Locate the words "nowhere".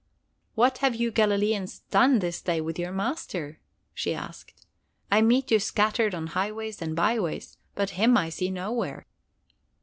8.49-9.05